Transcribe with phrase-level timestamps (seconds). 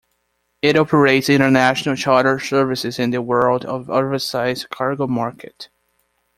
[0.63, 5.69] It operates international charter services in the world of oversized cargo market.